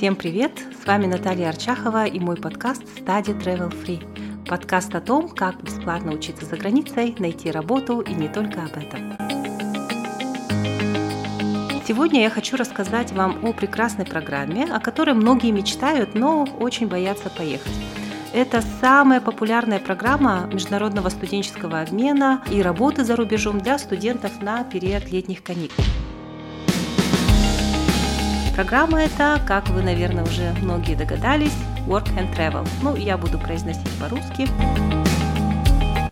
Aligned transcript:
Всем 0.00 0.16
привет! 0.16 0.52
С 0.82 0.86
вами 0.86 1.04
Наталья 1.04 1.50
Арчахова 1.50 2.06
и 2.06 2.18
мой 2.18 2.36
подкаст 2.36 2.82
Study 2.84 3.38
Travel 3.38 3.70
Free. 3.70 4.02
Подкаст 4.48 4.94
о 4.94 5.00
том, 5.02 5.28
как 5.28 5.62
бесплатно 5.62 6.12
учиться 6.12 6.46
за 6.46 6.56
границей, 6.56 7.14
найти 7.18 7.50
работу 7.50 8.00
и 8.00 8.14
не 8.14 8.30
только 8.30 8.62
об 8.62 8.78
этом. 8.78 9.18
Сегодня 11.86 12.22
я 12.22 12.30
хочу 12.30 12.56
рассказать 12.56 13.12
вам 13.12 13.44
о 13.44 13.52
прекрасной 13.52 14.06
программе, 14.06 14.64
о 14.64 14.80
которой 14.80 15.12
многие 15.12 15.50
мечтают, 15.50 16.14
но 16.14 16.44
очень 16.44 16.88
боятся 16.88 17.28
поехать. 17.28 17.74
Это 18.32 18.62
самая 18.80 19.20
популярная 19.20 19.80
программа 19.80 20.48
международного 20.50 21.10
студенческого 21.10 21.82
обмена 21.82 22.42
и 22.50 22.62
работы 22.62 23.04
за 23.04 23.16
рубежом 23.16 23.58
для 23.58 23.78
студентов 23.78 24.40
на 24.40 24.64
период 24.64 25.12
летних 25.12 25.42
каникул. 25.42 25.84
Программа 28.54 29.02
эта, 29.02 29.40
как 29.46 29.68
вы, 29.68 29.82
наверное, 29.82 30.24
уже 30.24 30.52
многие 30.60 30.94
догадались, 30.94 31.56
Work 31.86 32.08
and 32.16 32.36
Travel. 32.36 32.68
Ну, 32.82 32.96
я 32.96 33.16
буду 33.16 33.38
произносить 33.38 33.88
по-русски. 33.98 34.48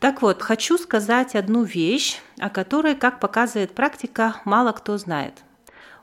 Так 0.01 0.23
вот, 0.23 0.41
хочу 0.41 0.79
сказать 0.79 1.35
одну 1.35 1.65
вещь, 1.65 2.21
о 2.39 2.49
которой, 2.49 2.95
как 2.95 3.21
показывает 3.21 3.75
практика, 3.75 4.37
мало 4.45 4.73
кто 4.73 4.97
знает. 4.97 5.35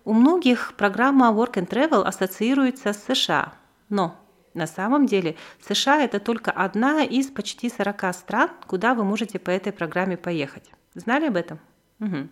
У 0.04 0.14
многих 0.14 0.74
программа 0.78 1.30
Work 1.30 1.54
and 1.54 1.68
Travel 1.68 2.04
ассоциируется 2.04 2.94
с 2.94 3.04
США, 3.06 3.54
но 3.90 4.16
на 4.54 4.68
самом 4.68 5.06
деле 5.06 5.36
США 5.68 6.02
это 6.02 6.20
только 6.20 6.52
одна 6.52 7.04
из 7.04 7.28
почти 7.28 7.70
40 7.70 8.14
стран, 8.14 8.50
куда 8.68 8.94
вы 8.94 9.04
можете 9.04 9.40
по 9.40 9.50
этой 9.50 9.74
программе 9.74 10.16
поехать. 10.16 10.70
Знали 10.94 11.28
об 11.28 11.38
этом? 11.38 11.60
Угу. 12.00 12.28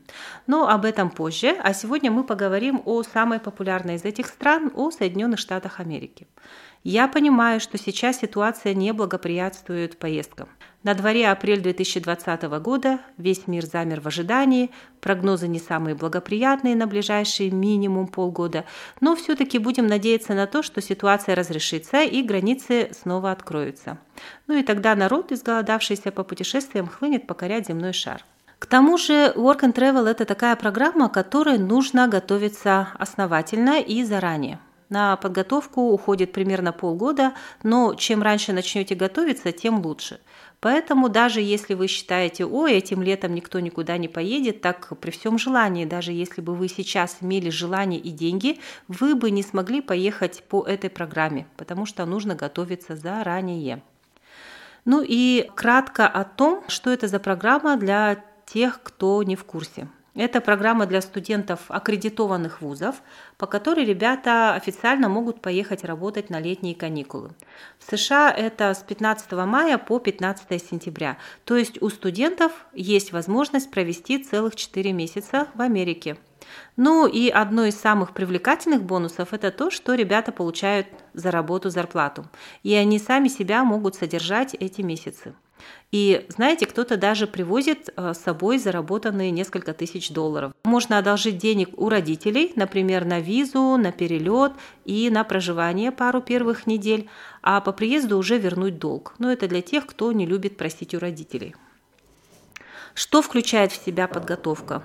Но 0.47 0.67
об 0.67 0.83
этом 0.83 1.09
позже, 1.09 1.55
а 1.63 1.73
сегодня 1.73 2.11
мы 2.11 2.25
поговорим 2.25 2.81
о 2.85 3.01
самой 3.03 3.39
популярной 3.39 3.95
из 3.95 4.03
этих 4.03 4.27
стран, 4.27 4.71
о 4.75 4.91
Соединенных 4.91 5.39
Штатах 5.39 5.79
Америки. 5.79 6.27
Я 6.83 7.07
понимаю, 7.07 7.61
что 7.61 7.77
сейчас 7.77 8.19
ситуация 8.19 8.73
не 8.73 8.91
благоприятствует 8.91 9.97
поездкам. 9.97 10.49
На 10.83 10.93
дворе 10.95 11.29
апрель 11.29 11.61
2020 11.61 12.43
года, 12.59 12.99
весь 13.17 13.47
мир 13.47 13.65
замер 13.65 14.01
в 14.01 14.07
ожидании, 14.07 14.69
прогнозы 14.99 15.47
не 15.47 15.59
самые 15.59 15.95
благоприятные 15.95 16.75
на 16.75 16.85
ближайшие 16.85 17.51
минимум 17.51 18.07
полгода, 18.07 18.65
но 18.99 19.15
все-таки 19.15 19.59
будем 19.59 19.87
надеяться 19.87 20.33
на 20.33 20.45
то, 20.45 20.61
что 20.61 20.81
ситуация 20.81 21.35
разрешится 21.35 22.03
и 22.03 22.21
границы 22.21 22.89
снова 22.91 23.31
откроются. 23.31 23.97
Ну 24.47 24.57
и 24.57 24.63
тогда 24.63 24.93
народ, 24.93 25.31
изголодавшийся 25.31 26.11
по 26.11 26.25
путешествиям, 26.25 26.87
хлынет 26.87 27.27
покорять 27.27 27.67
земной 27.67 27.93
шар. 27.93 28.25
К 28.63 28.65
тому 28.65 28.97
же 28.97 29.33
Work 29.35 29.59
and 29.63 29.73
Travel– 29.73 30.07
это 30.09 30.23
такая 30.23 30.55
программа, 30.55 31.09
которой 31.09 31.57
нужно 31.57 32.07
готовиться 32.07 32.87
основательно 32.97 33.81
и 33.81 34.05
заранее. 34.05 34.57
На 34.87 35.17
подготовку 35.17 35.91
уходит 35.91 36.31
примерно 36.31 36.71
полгода, 36.71 37.33
но 37.61 37.93
чем 37.95 38.23
раньше 38.23 38.53
начнете 38.53 38.95
готовиться, 38.95 39.51
тем 39.51 39.85
лучше. 39.85 40.21
Поэтому 40.61 41.09
даже 41.09 41.41
если 41.41 41.73
вы 41.73 41.87
считаете, 41.87 42.45
ой, 42.45 42.75
этим 42.75 43.03
летом 43.03 43.35
никто 43.35 43.59
никуда 43.59 43.97
не 43.97 44.07
поедет, 44.07 44.61
так 44.61 44.97
при 44.97 45.11
всем 45.11 45.37
желании, 45.37 45.83
даже 45.83 46.13
если 46.13 46.39
бы 46.39 46.55
вы 46.55 46.69
сейчас 46.69 47.17
имели 47.19 47.49
желание 47.49 47.99
и 47.99 48.11
деньги, 48.11 48.61
вы 48.87 49.15
бы 49.15 49.29
не 49.29 49.43
смогли 49.43 49.81
поехать 49.81 50.41
по 50.47 50.63
этой 50.63 50.89
программе, 50.89 51.47
потому 51.57 51.85
что 51.85 52.05
нужно 52.05 52.33
готовиться 52.33 52.95
заранее. 52.95 53.81
Ну 54.85 55.03
и 55.05 55.49
кратко 55.53 56.07
о 56.07 56.23
том, 56.23 56.63
что 56.69 56.91
это 56.91 57.09
за 57.09 57.19
программа 57.19 57.75
для 57.75 58.23
тех, 58.53 58.81
кто 58.83 59.23
не 59.23 59.35
в 59.35 59.43
курсе. 59.45 59.87
Это 60.15 60.41
программа 60.41 60.85
для 60.85 61.01
студентов 61.01 61.61
аккредитованных 61.69 62.61
вузов, 62.61 63.01
по 63.39 63.47
которой 63.47 63.83
ребята 63.83 64.53
официально 64.53 65.09
могут 65.09 65.41
поехать 65.41 65.83
работать 65.83 66.29
на 66.29 66.39
летние 66.39 66.75
каникулы. 66.75 67.31
В 67.79 67.89
США 67.89 68.29
это 68.29 68.75
с 68.75 68.83
15 68.83 69.31
мая 69.31 69.79
по 69.79 69.97
15 69.97 70.69
сентября. 70.69 71.17
То 71.45 71.57
есть 71.57 71.81
у 71.81 71.89
студентов 71.89 72.51
есть 72.73 73.11
возможность 73.11 73.71
провести 73.71 74.23
целых 74.23 74.55
4 74.55 74.93
месяца 74.93 75.47
в 75.55 75.61
Америке. 75.61 76.17
Ну 76.75 77.07
и 77.07 77.29
одно 77.29 77.65
из 77.65 77.75
самых 77.75 78.13
привлекательных 78.13 78.83
бонусов– 78.83 79.29
это 79.33 79.51
то, 79.51 79.69
что 79.69 79.95
ребята 79.95 80.31
получают 80.31 80.87
за 81.13 81.31
работу 81.31 81.69
зарплату. 81.69 82.25
И 82.63 82.73
они 82.73 82.99
сами 82.99 83.27
себя 83.27 83.63
могут 83.63 83.95
содержать 83.95 84.55
эти 84.55 84.81
месяцы. 84.81 85.35
И 85.91 86.25
знаете, 86.29 86.65
кто-то 86.65 86.97
даже 86.97 87.27
привозит 87.27 87.89
э, 87.95 88.13
с 88.13 88.17
собой 88.17 88.57
заработанные 88.57 89.29
несколько 89.31 89.73
тысяч 89.73 90.09
долларов. 90.09 90.51
Можно 90.63 90.97
одолжить 90.97 91.37
денег 91.37 91.69
у 91.77 91.87
родителей, 91.89 92.51
например, 92.55 93.05
на 93.05 93.19
визу, 93.19 93.77
на 93.77 93.91
перелет 93.91 94.53
и 94.85 95.09
на 95.11 95.23
проживание 95.23 95.91
пару 95.91 96.21
первых 96.21 96.65
недель, 96.65 97.09
а 97.41 97.61
по 97.61 97.71
приезду 97.71 98.17
уже 98.17 98.39
вернуть 98.39 98.79
долг. 98.79 99.13
Но 99.19 99.31
это 99.31 99.47
для 99.47 99.61
тех, 99.61 99.85
кто 99.85 100.11
не 100.11 100.25
любит 100.25 100.57
просить 100.57 100.95
у 100.95 100.99
родителей. 100.99 101.55
Что 102.95 103.21
включает 103.21 103.71
в 103.71 103.83
себя 103.83 104.07
подготовка? 104.07 104.83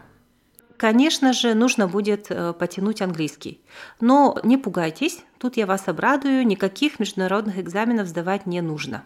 Конечно 0.78 1.33
же, 1.33 1.55
нужно 1.55 1.89
будет 1.89 2.31
э, 2.31 2.53
потянуть 2.53 3.03
английский. 3.03 3.61
Но 4.00 4.39
не 4.44 4.56
пугайтесь, 4.56 5.25
тут 5.39 5.56
я 5.56 5.66
вас 5.66 5.89
обрадую, 5.89 6.47
никаких 6.47 7.00
международных 7.00 7.59
экзаменов 7.59 8.06
сдавать 8.06 8.47
не 8.47 8.61
нужно. 8.61 9.03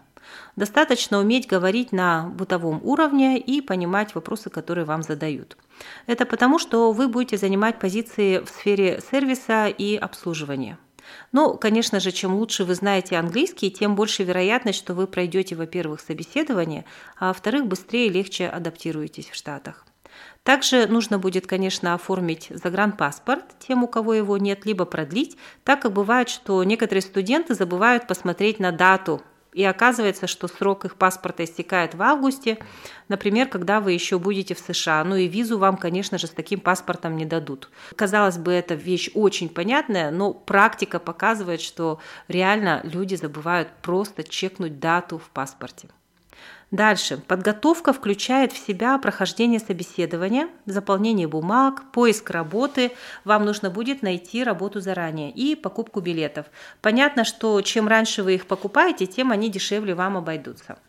Достаточно 0.55 1.17
уметь 1.17 1.47
говорить 1.47 1.91
на 1.91 2.27
бытовом 2.27 2.79
уровне 2.83 3.39
и 3.39 3.59
понимать 3.59 4.13
вопросы, 4.13 4.51
которые 4.51 4.85
вам 4.85 5.01
задают. 5.01 5.57
Это 6.05 6.27
потому, 6.27 6.59
что 6.59 6.91
вы 6.91 7.07
будете 7.07 7.37
занимать 7.37 7.79
позиции 7.79 8.37
в 8.37 8.49
сфере 8.49 9.01
сервиса 9.11 9.65
и 9.65 9.95
обслуживания. 9.95 10.77
Ну, 11.31 11.57
конечно 11.57 11.99
же, 11.99 12.11
чем 12.11 12.35
лучше 12.35 12.65
вы 12.65 12.75
знаете 12.75 13.17
английский, 13.17 13.71
тем 13.71 13.95
больше 13.95 14.23
вероятность, 14.23 14.77
что 14.77 14.93
вы 14.93 15.07
пройдете, 15.07 15.55
во-первых, 15.55 16.01
собеседование, 16.01 16.85
а 17.17 17.29
во-вторых, 17.29 17.65
быстрее 17.65 18.07
и 18.07 18.11
легче 18.11 18.47
адаптируетесь 18.47 19.29
в 19.29 19.35
Штатах. 19.35 19.87
Также 20.43 20.87
нужно 20.87 21.19
будет, 21.19 21.47
конечно, 21.47 21.93
оформить 21.93 22.47
загранпаспорт 22.49 23.43
тем, 23.59 23.83
у 23.83 23.87
кого 23.87 24.13
его 24.13 24.37
нет, 24.37 24.65
либо 24.65 24.85
продлить, 24.85 25.37
так 25.63 25.81
как 25.81 25.93
бывает, 25.93 26.29
что 26.29 26.63
некоторые 26.63 27.01
студенты 27.01 27.53
забывают 27.55 28.07
посмотреть 28.07 28.59
на 28.59 28.71
дату 28.71 29.21
и 29.53 29.63
оказывается, 29.63 30.27
что 30.27 30.47
срок 30.47 30.85
их 30.85 30.95
паспорта 30.95 31.43
истекает 31.43 31.95
в 31.95 32.01
августе, 32.01 32.57
например, 33.07 33.47
когда 33.47 33.79
вы 33.79 33.93
еще 33.93 34.19
будете 34.19 34.55
в 34.55 34.59
США. 34.59 35.03
Ну 35.03 35.15
и 35.15 35.27
визу 35.27 35.57
вам, 35.57 35.77
конечно 35.77 36.17
же, 36.17 36.27
с 36.27 36.31
таким 36.31 36.59
паспортом 36.59 37.15
не 37.15 37.25
дадут. 37.25 37.69
Казалось 37.95 38.37
бы, 38.37 38.51
эта 38.51 38.73
вещь 38.73 39.11
очень 39.13 39.49
понятная, 39.49 40.11
но 40.11 40.33
практика 40.33 40.99
показывает, 40.99 41.61
что 41.61 41.99
реально 42.27 42.81
люди 42.83 43.15
забывают 43.15 43.69
просто 43.81 44.23
чекнуть 44.23 44.79
дату 44.79 45.19
в 45.19 45.29
паспорте. 45.29 45.89
Дальше. 46.73 47.17
Подготовка 47.27 47.93
включает 47.93 48.51
в 48.51 48.57
себя 48.57 48.97
прохождение 48.97 49.59
собеседования, 49.59 50.49
заполнение 50.65 51.27
бумаг, 51.27 51.83
поиск 51.91 52.31
работы. 52.31 52.93
Вам 53.25 53.45
нужно 53.45 53.69
будет 53.69 54.01
найти 54.01 54.43
работу 54.43 54.81
заранее 54.81 55.29
и 55.29 55.55
покупку 55.55 56.01
билетов. 56.01 56.47
Понятно, 56.81 57.25
что 57.25 57.61
чем 57.61 57.87
раньше 57.87 58.23
вы 58.23 58.33
их 58.33 58.47
покупаете, 58.47 59.05
тем 59.05 59.29
они 59.29 59.51
дешевле 59.51 59.93
вам 59.93 60.17
обойдутся. 60.17 60.79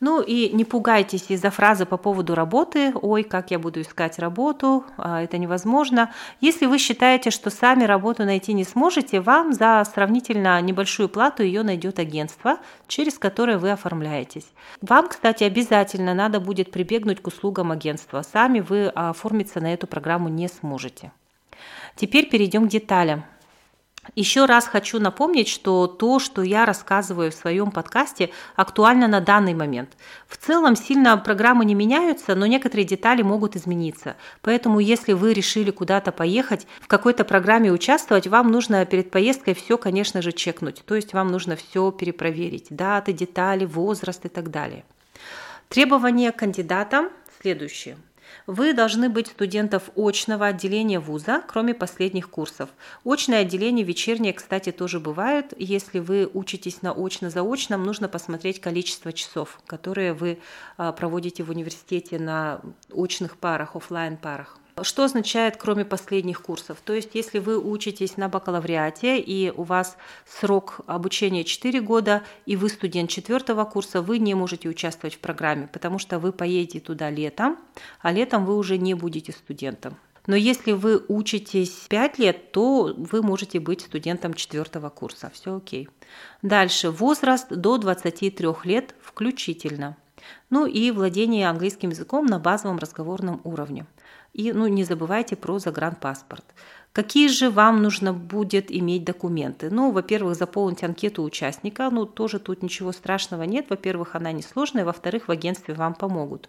Ну 0.00 0.20
и 0.20 0.50
не 0.50 0.64
пугайтесь 0.64 1.26
из-за 1.30 1.50
фразы 1.50 1.86
по 1.86 1.96
поводу 1.96 2.34
работы 2.34 2.92
«Ой, 2.94 3.22
как 3.22 3.50
я 3.50 3.58
буду 3.58 3.80
искать 3.80 4.18
работу, 4.18 4.84
а, 4.96 5.22
это 5.22 5.38
невозможно». 5.38 6.12
Если 6.40 6.66
вы 6.66 6.78
считаете, 6.78 7.30
что 7.30 7.50
сами 7.50 7.84
работу 7.84 8.24
найти 8.24 8.52
не 8.52 8.64
сможете, 8.64 9.20
вам 9.20 9.52
за 9.52 9.84
сравнительно 9.92 10.60
небольшую 10.60 11.08
плату 11.08 11.42
ее 11.42 11.62
найдет 11.62 11.98
агентство, 11.98 12.58
через 12.86 13.18
которое 13.18 13.58
вы 13.58 13.70
оформляетесь. 13.70 14.46
Вам, 14.80 15.08
кстати, 15.08 15.44
обязательно 15.44 16.14
надо 16.14 16.40
будет 16.40 16.70
прибегнуть 16.70 17.20
к 17.20 17.26
услугам 17.26 17.72
агентства. 17.72 18.22
Сами 18.22 18.60
вы 18.60 18.88
оформиться 18.88 19.60
на 19.60 19.72
эту 19.72 19.86
программу 19.86 20.28
не 20.28 20.48
сможете. 20.48 21.12
Теперь 21.96 22.28
перейдем 22.28 22.66
к 22.66 22.70
деталям. 22.70 23.24
Еще 24.14 24.44
раз 24.46 24.66
хочу 24.66 24.98
напомнить, 24.98 25.48
что 25.48 25.86
то, 25.86 26.18
что 26.18 26.42
я 26.42 26.64
рассказываю 26.64 27.30
в 27.30 27.34
своем 27.34 27.70
подкасте, 27.70 28.30
актуально 28.56 29.08
на 29.08 29.20
данный 29.20 29.54
момент. 29.54 29.96
В 30.26 30.36
целом 30.36 30.76
сильно 30.76 31.16
программы 31.16 31.64
не 31.64 31.74
меняются, 31.74 32.34
но 32.34 32.46
некоторые 32.46 32.84
детали 32.84 33.22
могут 33.22 33.56
измениться. 33.56 34.16
Поэтому 34.42 34.80
если 34.80 35.12
вы 35.12 35.32
решили 35.32 35.70
куда-то 35.70 36.12
поехать, 36.12 36.66
в 36.80 36.88
какой-то 36.88 37.24
программе 37.24 37.70
участвовать, 37.70 38.26
вам 38.26 38.50
нужно 38.50 38.84
перед 38.86 39.10
поездкой 39.10 39.54
все, 39.54 39.78
конечно 39.78 40.22
же, 40.22 40.32
чекнуть. 40.32 40.82
То 40.84 40.94
есть 40.94 41.12
вам 41.12 41.28
нужно 41.28 41.56
все 41.56 41.90
перепроверить. 41.90 42.66
Даты, 42.70 43.12
детали, 43.12 43.64
возраст 43.64 44.24
и 44.24 44.28
так 44.28 44.50
далее. 44.50 44.84
Требования 45.68 46.32
кандидатам 46.32 47.10
следующие. 47.40 47.96
Вы 48.48 48.72
должны 48.72 49.10
быть 49.10 49.26
студентов 49.26 49.90
очного 49.94 50.46
отделения 50.46 51.00
вуза, 51.00 51.42
кроме 51.46 51.74
последних 51.74 52.30
курсов. 52.30 52.70
Очное 53.04 53.42
отделение 53.42 53.84
вечернее, 53.84 54.32
кстати, 54.32 54.72
тоже 54.72 55.00
бывает. 55.00 55.52
Если 55.58 55.98
вы 55.98 56.26
учитесь 56.32 56.80
на 56.80 56.92
очно-заочном, 56.94 57.84
нужно 57.84 58.08
посмотреть 58.08 58.58
количество 58.58 59.12
часов, 59.12 59.60
которые 59.66 60.14
вы 60.14 60.38
а, 60.78 60.92
проводите 60.92 61.42
в 61.42 61.50
университете 61.50 62.18
на 62.18 62.62
очных 62.90 63.36
парах, 63.36 63.76
офлайн 63.76 64.16
парах. 64.16 64.58
Что 64.82 65.04
означает 65.04 65.56
кроме 65.56 65.84
последних 65.84 66.42
курсов? 66.42 66.78
То 66.84 66.92
есть 66.92 67.10
если 67.14 67.38
вы 67.38 67.58
учитесь 67.58 68.16
на 68.16 68.28
бакалавриате 68.28 69.18
и 69.18 69.50
у 69.50 69.62
вас 69.62 69.96
срок 70.26 70.80
обучения 70.86 71.44
4 71.44 71.80
года, 71.80 72.22
и 72.46 72.56
вы 72.56 72.68
студент 72.68 73.10
четвертого 73.10 73.64
курса, 73.64 74.02
вы 74.02 74.18
не 74.18 74.34
можете 74.34 74.68
участвовать 74.68 75.16
в 75.16 75.18
программе, 75.18 75.68
потому 75.72 75.98
что 75.98 76.18
вы 76.18 76.32
поедете 76.32 76.80
туда 76.80 77.10
летом, 77.10 77.58
а 78.00 78.12
летом 78.12 78.44
вы 78.44 78.56
уже 78.56 78.78
не 78.78 78.94
будете 78.94 79.32
студентом. 79.32 79.96
Но 80.26 80.36
если 80.36 80.72
вы 80.72 81.02
учитесь 81.08 81.86
5 81.88 82.18
лет, 82.18 82.52
то 82.52 82.94
вы 82.96 83.22
можете 83.22 83.60
быть 83.60 83.80
студентом 83.80 84.34
четвертого 84.34 84.90
курса. 84.90 85.30
Все 85.32 85.56
окей. 85.56 85.88
Дальше. 86.42 86.90
Возраст 86.90 87.48
до 87.48 87.78
23 87.78 88.46
лет 88.64 88.94
включительно. 89.00 89.96
Ну 90.50 90.66
и 90.66 90.90
владение 90.90 91.48
английским 91.48 91.90
языком 91.90 92.26
на 92.26 92.38
базовом 92.38 92.78
разговорном 92.78 93.40
уровне. 93.44 93.86
И 94.38 94.52
ну, 94.52 94.68
не 94.68 94.84
забывайте 94.84 95.34
про 95.34 95.58
загранпаспорт. 95.58 96.44
Какие 96.92 97.28
же 97.28 97.50
вам 97.50 97.82
нужно 97.82 98.12
будет 98.12 98.70
иметь 98.70 99.04
документы? 99.04 99.68
Ну, 99.68 99.90
во-первых, 99.90 100.36
заполнить 100.36 100.84
анкету 100.84 101.24
участника. 101.24 101.90
Ну, 101.90 102.06
тоже 102.06 102.38
тут 102.38 102.62
ничего 102.62 102.92
страшного 102.92 103.42
нет. 103.42 103.66
Во-первых, 103.68 104.14
она 104.14 104.30
несложная. 104.30 104.84
Во-вторых, 104.84 105.26
в 105.26 105.32
агентстве 105.32 105.74
вам 105.74 105.94
помогут. 105.94 106.48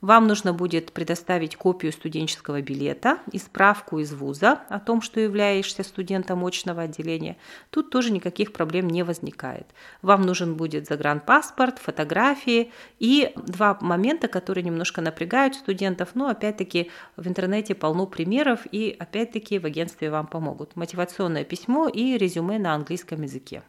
Вам 0.00 0.26
нужно 0.26 0.54
будет 0.54 0.92
предоставить 0.92 1.56
копию 1.56 1.92
студенческого 1.92 2.62
билета 2.62 3.18
и 3.32 3.38
справку 3.38 3.98
из 3.98 4.12
вуза 4.14 4.60
о 4.70 4.80
том, 4.80 5.02
что 5.02 5.20
являешься 5.20 5.82
студентом 5.82 6.44
очного 6.44 6.82
отделения. 6.82 7.36
Тут 7.68 7.90
тоже 7.90 8.10
никаких 8.10 8.54
проблем 8.54 8.88
не 8.88 9.02
возникает. 9.02 9.66
Вам 10.00 10.22
нужен 10.22 10.54
будет 10.54 10.86
загранпаспорт, 10.86 11.78
фотографии 11.78 12.72
и 12.98 13.32
два 13.36 13.76
момента, 13.82 14.26
которые 14.28 14.64
немножко 14.64 15.02
напрягают 15.02 15.54
студентов, 15.54 16.10
но 16.14 16.28
опять-таки 16.28 16.90
в 17.16 17.28
интернете 17.28 17.74
полно 17.74 18.06
примеров 18.06 18.60
и 18.72 18.96
опять-таки 18.98 19.58
в 19.58 19.66
агентстве 19.66 20.10
вам 20.10 20.26
помогут. 20.26 20.76
Мотивационное 20.76 21.44
письмо 21.44 21.88
и 21.88 22.16
резюме 22.16 22.58
на 22.58 22.74
английском 22.74 23.20
языке. 23.22 23.62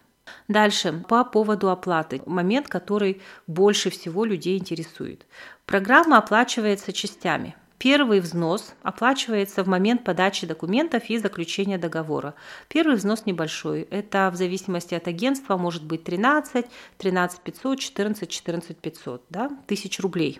Дальше, 0.47 1.03
по 1.07 1.23
поводу 1.23 1.69
оплаты. 1.69 2.21
Момент, 2.25 2.67
который 2.67 3.21
больше 3.47 3.89
всего 3.89 4.25
людей 4.25 4.57
интересует. 4.57 5.25
Программа 5.65 6.17
оплачивается 6.17 6.93
частями. 6.93 7.55
Первый 7.77 8.19
взнос 8.19 8.75
оплачивается 8.83 9.63
в 9.63 9.67
момент 9.67 10.03
подачи 10.03 10.45
документов 10.45 11.09
и 11.09 11.17
заключения 11.17 11.79
договора. 11.79 12.35
Первый 12.67 12.95
взнос 12.95 13.25
небольшой. 13.25 13.87
Это 13.89 14.29
в 14.31 14.35
зависимости 14.35 14.93
от 14.93 15.07
агентства 15.07 15.57
может 15.57 15.83
быть 15.83 16.03
13, 16.03 16.67
13 16.99 17.39
500, 17.39 17.79
14, 17.79 18.29
14 18.29 18.77
500, 18.77 19.23
да, 19.29 19.49
тысяч 19.65 19.99
рублей 19.99 20.39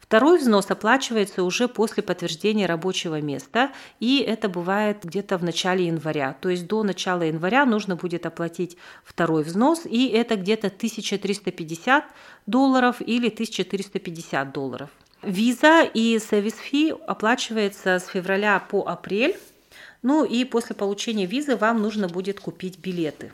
Второй 0.00 0.38
взнос 0.38 0.70
оплачивается 0.70 1.42
уже 1.42 1.66
после 1.66 2.02
подтверждения 2.02 2.66
рабочего 2.66 3.20
места, 3.20 3.72
и 3.98 4.18
это 4.18 4.48
бывает 4.48 4.98
где-то 5.02 5.36
в 5.36 5.42
начале 5.42 5.86
января. 5.86 6.36
То 6.40 6.48
есть 6.48 6.66
до 6.68 6.84
начала 6.84 7.22
января 7.22 7.66
нужно 7.66 7.96
будет 7.96 8.24
оплатить 8.24 8.76
второй 9.02 9.42
взнос, 9.42 9.82
и 9.84 10.06
это 10.08 10.36
где-то 10.36 10.68
1350 10.68 12.04
долларов 12.46 12.96
или 13.00 13.28
1450 13.28 14.52
долларов. 14.52 14.90
Виза 15.22 15.82
и 15.82 16.20
сервис 16.20 16.54
фи 16.54 16.94
оплачивается 17.06 17.98
с 17.98 18.06
февраля 18.06 18.60
по 18.60 18.86
апрель. 18.86 19.36
Ну 20.02 20.24
и 20.24 20.44
после 20.44 20.76
получения 20.76 21.26
визы 21.26 21.56
вам 21.56 21.82
нужно 21.82 22.06
будет 22.06 22.38
купить 22.38 22.78
билеты. 22.78 23.32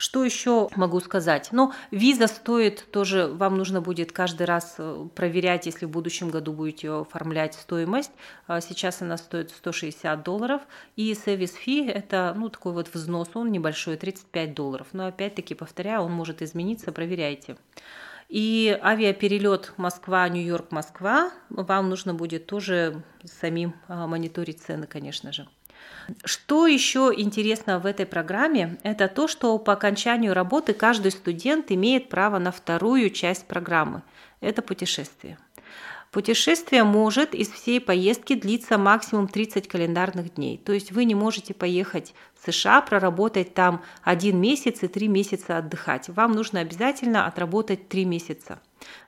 Что 0.00 0.24
еще 0.24 0.70
могу 0.76 0.98
сказать? 1.00 1.50
Ну, 1.52 1.74
виза 1.90 2.26
стоит 2.26 2.86
тоже, 2.90 3.26
вам 3.26 3.58
нужно 3.58 3.82
будет 3.82 4.12
каждый 4.12 4.44
раз 4.44 4.76
э, 4.78 5.06
проверять, 5.14 5.66
если 5.66 5.84
в 5.84 5.90
будущем 5.90 6.30
году 6.30 6.54
будете 6.54 6.90
оформлять 6.90 7.52
стоимость. 7.52 8.10
А 8.46 8.62
сейчас 8.62 9.02
она 9.02 9.18
стоит 9.18 9.50
160 9.50 10.24
долларов. 10.24 10.62
И 10.96 11.12
сервис 11.12 11.52
фи 11.52 11.86
это, 11.86 12.32
ну, 12.34 12.48
такой 12.48 12.72
вот 12.72 12.88
взнос, 12.94 13.28
он 13.34 13.52
небольшой, 13.52 13.98
35 13.98 14.54
долларов. 14.54 14.86
Но 14.94 15.06
опять-таки, 15.06 15.54
повторяю, 15.54 16.00
он 16.00 16.12
может 16.12 16.40
измениться, 16.40 16.92
проверяйте. 16.92 17.58
И 18.30 18.74
авиаперелет 18.82 19.74
Москва-Нью-Йорк, 19.76 20.72
Москва, 20.72 21.30
вам 21.50 21.90
нужно 21.90 22.14
будет 22.14 22.46
тоже 22.46 23.02
самим 23.24 23.74
а, 23.86 24.06
мониторить 24.06 24.62
цены, 24.62 24.86
конечно 24.86 25.30
же. 25.30 25.46
Что 26.24 26.66
еще 26.66 27.12
интересно 27.16 27.78
в 27.78 27.86
этой 27.86 28.06
программе, 28.06 28.78
это 28.82 29.08
то, 29.08 29.28
что 29.28 29.58
по 29.58 29.72
окончанию 29.72 30.34
работы 30.34 30.72
каждый 30.72 31.12
студент 31.12 31.70
имеет 31.70 32.08
право 32.08 32.38
на 32.38 32.50
вторую 32.50 33.10
часть 33.10 33.46
программы. 33.46 34.02
Это 34.40 34.62
путешествие. 34.62 35.38
Путешествие 36.10 36.82
может 36.82 37.34
из 37.34 37.48
всей 37.48 37.80
поездки 37.80 38.34
длиться 38.34 38.78
максимум 38.78 39.28
30 39.28 39.68
календарных 39.68 40.34
дней. 40.34 40.58
То 40.58 40.72
есть 40.72 40.90
вы 40.90 41.04
не 41.04 41.14
можете 41.14 41.54
поехать 41.54 42.14
в 42.34 42.50
США, 42.50 42.80
проработать 42.80 43.54
там 43.54 43.84
один 44.02 44.40
месяц 44.40 44.82
и 44.82 44.88
три 44.88 45.06
месяца 45.06 45.58
отдыхать. 45.58 46.08
Вам 46.08 46.32
нужно 46.32 46.60
обязательно 46.60 47.26
отработать 47.26 47.88
три 47.88 48.04
месяца. 48.04 48.58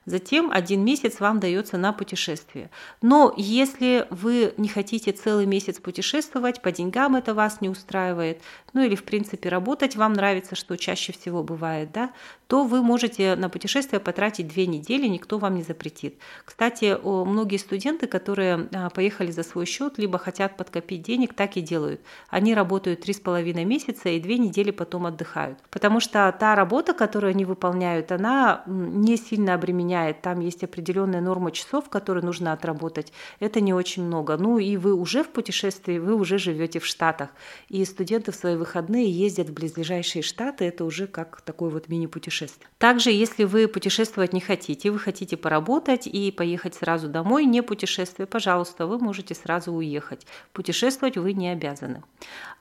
Затем 0.05 0.51
один 0.51 0.83
месяц 0.83 1.19
вам 1.19 1.39
дается 1.39 1.77
на 1.77 1.93
путешествие. 1.93 2.69
Но 3.01 3.33
если 3.37 4.05
вы 4.09 4.53
не 4.57 4.67
хотите 4.67 5.11
целый 5.11 5.45
месяц 5.45 5.79
путешествовать, 5.79 6.61
по 6.61 6.71
деньгам 6.71 7.15
это 7.15 7.33
вас 7.33 7.61
не 7.61 7.69
устраивает, 7.69 8.41
ну 8.73 8.81
или 8.81 8.95
в 8.95 9.03
принципе 9.03 9.49
работать 9.49 9.95
вам 9.95 10.13
нравится, 10.13 10.55
что 10.55 10.77
чаще 10.77 11.13
всего 11.13 11.43
бывает, 11.43 11.91
да, 11.91 12.11
то 12.47 12.63
вы 12.65 12.83
можете 12.83 13.35
на 13.35 13.49
путешествие 13.49 13.99
потратить 13.99 14.47
две 14.47 14.67
недели, 14.67 15.07
никто 15.07 15.37
вам 15.37 15.55
не 15.55 15.63
запретит. 15.63 16.17
Кстати, 16.45 16.97
многие 17.03 17.57
студенты, 17.57 18.07
которые 18.07 18.67
а, 18.73 18.89
поехали 18.89 19.31
за 19.31 19.43
свой 19.43 19.65
счет, 19.65 19.97
либо 19.97 20.19
хотят 20.19 20.57
подкопить 20.57 21.01
денег, 21.01 21.33
так 21.33 21.57
и 21.57 21.61
делают. 21.61 22.01
Они 22.29 22.53
работают 22.53 23.01
три 23.01 23.13
с 23.13 23.19
половиной 23.19 23.65
месяца 23.65 24.09
и 24.09 24.19
две 24.19 24.37
недели 24.37 24.71
потом 24.71 25.05
отдыхают. 25.05 25.59
Потому 25.71 25.99
что 25.99 26.35
та 26.37 26.55
работа, 26.55 26.93
которую 26.93 27.31
они 27.31 27.45
выполняют, 27.45 28.11
она 28.11 28.63
не 28.67 29.17
сильно 29.17 29.53
обременяет. 29.63 30.21
Там 30.21 30.41
есть 30.41 30.63
определенная 30.63 31.21
норма 31.21 31.51
часов, 31.51 31.89
которые 31.89 32.23
нужно 32.23 32.51
отработать. 32.51 33.13
Это 33.39 33.61
не 33.61 33.73
очень 33.73 34.03
много. 34.03 34.37
Ну 34.37 34.57
и 34.57 34.75
вы 34.75 34.93
уже 34.93 35.23
в 35.23 35.29
путешествии, 35.29 35.99
вы 35.99 36.15
уже 36.15 36.37
живете 36.37 36.79
в 36.79 36.85
Штатах. 36.85 37.29
И 37.69 37.83
студенты 37.85 38.31
в 38.31 38.35
свои 38.35 38.55
выходные 38.55 39.09
ездят 39.09 39.49
в 39.49 39.53
близлежащие 39.53 40.21
штаты. 40.21 40.65
Это 40.65 40.83
уже 40.83 41.07
как 41.07 41.41
такой 41.41 41.69
вот 41.69 41.87
мини-путешествие. 41.87 42.67
Также, 42.77 43.11
если 43.11 43.45
вы 43.45 43.67
путешествовать 43.67 44.33
не 44.33 44.41
хотите, 44.41 44.91
вы 44.91 44.99
хотите 44.99 45.37
поработать 45.37 46.07
и 46.07 46.31
поехать 46.31 46.75
сразу 46.75 47.07
домой, 47.07 47.45
не 47.45 47.61
путешествие, 47.63 48.27
пожалуйста, 48.27 48.85
вы 48.85 48.99
можете 48.99 49.33
сразу 49.33 49.71
уехать. 49.71 50.27
Путешествовать 50.51 51.17
вы 51.17 51.33
не 51.33 51.49
обязаны. 51.49 52.03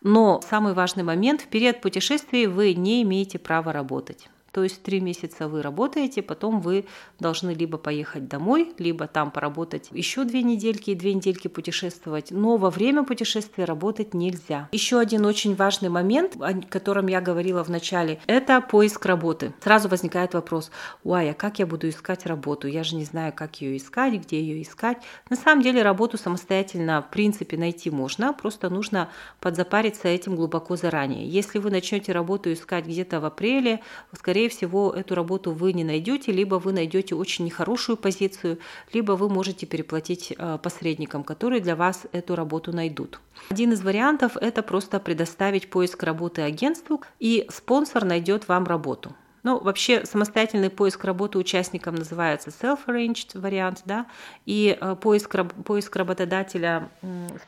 Но 0.03 0.41
самый 0.49 0.75
важный 0.75 1.03
момент, 1.03 1.41
в 1.41 1.49
период 1.49 1.81
путешествий 1.81 2.47
вы 2.47 2.75
не 2.75 3.03
имеете 3.03 3.39
права 3.39 3.73
работать. 3.73 4.29
То 4.53 4.63
есть 4.63 4.83
три 4.83 5.01
месяца 5.01 5.49
вы 5.49 5.63
работаете, 5.63 6.23
потом 6.23 6.61
вы 6.61 6.85
должны 7.19 7.51
либо 7.55 7.79
поехать 7.79 8.29
домой, 8.29 8.75
либо 8.79 9.07
там 9.07 9.31
поработать 9.31 9.89
еще 9.93 10.25
две 10.25 10.43
недельки 10.43 10.91
и 10.91 10.95
две 10.95 11.15
недельки 11.15 11.49
путешествовать. 11.49 12.31
Но 12.31 12.59
во 12.59 12.71
время 12.71 13.03
путешествия 13.03 13.65
работать 13.65 14.13
нельзя. 14.13 14.69
Еще 14.73 14.99
один 14.99 15.25
очень 15.25 15.55
важный 15.55 15.89
момент, 15.89 16.37
о 16.39 16.53
котором 16.69 17.07
я 17.07 17.23
говорила 17.23 17.65
в 17.65 17.71
начале, 17.71 18.21
это 18.27 18.61
поиск 18.61 19.07
работы. 19.07 19.55
Сразу 19.63 19.89
возникает 19.89 20.35
вопрос, 20.35 20.71
ой, 21.03 21.31
а 21.31 21.35
как 21.35 21.59
я 21.59 21.67
буду 21.67 21.89
искать 21.89 22.27
работу? 22.27 22.69
Я 22.69 22.85
же 22.85 22.97
не 22.97 23.05
знаю, 23.05 23.33
как 23.35 23.61
ее 23.63 23.79
искать, 23.79 24.15
где 24.15 24.41
ее 24.41 24.61
искать. 24.61 24.99
На 25.31 25.37
самом 25.37 25.63
деле 25.63 25.83
работу 25.83 26.19
самостоятельно 26.19 27.01
в 27.01 27.11
принципе 27.11 27.57
найти 27.57 27.91
можно, 27.91 28.35
просто 28.35 28.69
нужно 28.69 29.09
подзапариться 29.41 30.09
этим 30.09 30.37
глубоко 30.37 30.77
заранее. 30.77 31.27
Если 31.27 31.59
вы 31.59 31.71
начнете 31.71 32.13
работу 32.13 32.53
искать 32.53 32.85
где-то 32.85 33.21
в 33.21 33.25
апреле, 33.25 33.81
скорее 34.15 34.42
скорее 34.43 34.49
всего, 34.49 34.93
эту 34.93 35.15
работу 35.15 35.53
вы 35.53 35.73
не 35.73 35.85
найдете, 35.85 36.33
либо 36.33 36.57
вы 36.57 36.73
найдете 36.73 37.15
очень 37.15 37.45
нехорошую 37.45 37.97
позицию, 37.97 38.59
либо 38.93 39.13
вы 39.13 39.29
можете 39.29 39.67
переплатить 39.67 40.33
э, 40.37 40.59
посредникам, 40.61 41.23
которые 41.23 41.61
для 41.61 41.77
вас 41.77 42.07
эту 42.13 42.35
работу 42.35 42.73
найдут. 42.73 43.21
Один 43.51 43.73
из 43.73 43.83
вариантов– 43.83 44.37
это 44.41 44.63
просто 44.63 44.99
предоставить 44.99 45.71
поиск 45.71 46.03
работы 46.03 46.43
агентству, 46.43 47.03
и 47.21 47.47
спонсор 47.51 48.05
найдет 48.05 48.49
вам 48.49 48.65
работу. 48.65 49.15
Ну, 49.45 49.61
вообще 49.61 50.05
самостоятельный 50.07 50.71
поиск 50.71 51.05
работы 51.05 51.39
участникам 51.39 51.95
называется 51.95 52.51
self-arranged 52.51 53.39
вариант, 53.39 53.83
да, 53.85 54.07
и 54.45 54.77
э, 54.81 54.97
поиск, 54.97 55.37
поиск 55.65 55.95
работодателя 55.95 56.89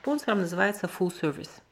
спонсором 0.01 0.41
называется 0.41 0.89
full 0.99 1.13
service. 1.21 1.64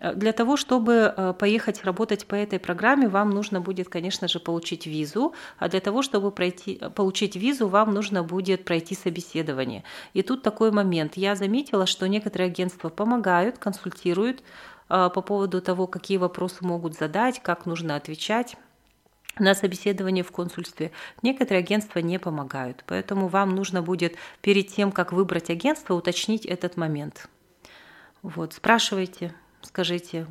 Э, 0.00 0.14
для 0.14 0.32
того, 0.32 0.56
чтобы 0.56 1.14
э, 1.16 1.34
поехать 1.38 1.84
работать 1.84 2.26
по 2.26 2.34
этой 2.34 2.58
программе, 2.58 3.08
вам 3.08 3.30
нужно 3.30 3.60
будет, 3.60 3.88
конечно 3.88 4.28
же, 4.28 4.40
получить 4.40 4.86
визу. 4.86 5.34
А 5.58 5.68
для 5.68 5.80
того, 5.80 6.02
чтобы 6.02 6.30
пройти, 6.30 6.78
э, 6.80 6.90
получить 6.90 7.36
визу, 7.36 7.68
вам 7.68 7.94
нужно 7.94 8.22
будет 8.22 8.64
пройти 8.64 8.94
собеседование. 8.94 9.84
И 10.14 10.22
тут 10.22 10.42
такой 10.42 10.70
момент. 10.70 11.16
Я 11.16 11.36
заметила, 11.36 11.86
что 11.86 12.06
некоторые 12.08 12.46
агентства 12.46 12.88
помогают, 12.88 13.58
консультируют 13.58 14.42
по 14.86 15.08
поводу 15.08 15.62
того, 15.62 15.86
какие 15.86 16.18
вопросы 16.18 16.56
могут 16.60 16.94
задать, 16.94 17.40
как 17.42 17.64
нужно 17.64 17.96
отвечать. 17.96 18.56
на 19.38 19.54
собеседование 19.54 20.22
в 20.22 20.30
консульстве. 20.30 20.92
Некоторые 21.22 21.60
агентства 21.60 21.98
не 21.98 22.18
помогают, 22.18 22.84
поэтому 22.86 23.26
вам 23.26 23.56
нужно 23.56 23.82
будет 23.82 24.14
перед 24.42 24.68
тем, 24.68 24.92
как 24.92 25.12
выбрать 25.12 25.50
агентство, 25.50 25.94
уточнить 25.94 26.46
этот 26.46 26.76
момент. 26.76 27.28
Вот, 28.22 28.52
спрашивайте, 28.52 29.34
скажите, 29.64 30.26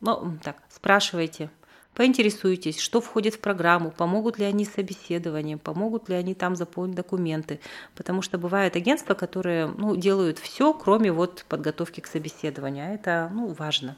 ну, 0.00 0.38
так, 0.42 0.56
спрашивайте, 0.68 1.50
поинтересуйтесь, 1.94 2.78
что 2.78 3.00
входит 3.00 3.34
в 3.34 3.40
программу, 3.40 3.90
помогут 3.90 4.38
ли 4.38 4.44
они 4.44 4.64
с 4.64 4.72
собеседованием, 4.74 5.58
помогут 5.58 6.08
ли 6.08 6.14
они 6.14 6.34
там 6.34 6.54
заполнить 6.54 6.94
документы, 6.94 7.58
потому 7.94 8.22
что 8.22 8.38
бывают 8.38 8.76
агентства, 8.76 9.14
которые 9.14 9.66
ну, 9.66 9.96
делают 9.96 10.38
все, 10.38 10.72
кроме 10.74 11.10
вот 11.10 11.44
подготовки 11.48 12.00
к 12.00 12.06
собеседованию, 12.06 12.86
а 12.86 12.94
это 12.94 13.30
ну, 13.32 13.48
важно. 13.48 13.96